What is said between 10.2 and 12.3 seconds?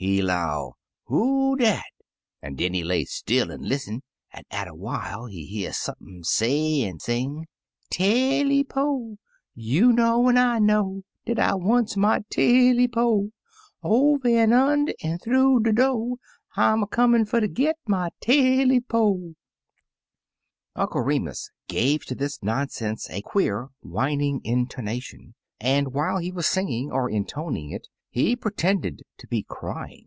an' I know Dat I wants my